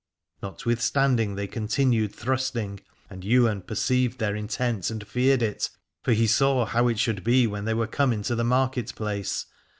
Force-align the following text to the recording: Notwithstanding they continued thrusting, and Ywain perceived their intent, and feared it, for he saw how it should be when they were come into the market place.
Notwithstanding 0.41 1.35
they 1.35 1.45
continued 1.45 2.11
thrusting, 2.15 2.79
and 3.07 3.23
Ywain 3.23 3.61
perceived 3.61 4.17
their 4.17 4.35
intent, 4.35 4.89
and 4.89 5.05
feared 5.05 5.43
it, 5.43 5.69
for 6.01 6.13
he 6.13 6.25
saw 6.25 6.65
how 6.65 6.87
it 6.87 6.97
should 6.97 7.23
be 7.23 7.45
when 7.45 7.65
they 7.65 7.75
were 7.75 7.85
come 7.85 8.11
into 8.11 8.33
the 8.33 8.43
market 8.43 8.95
place. 8.95 9.45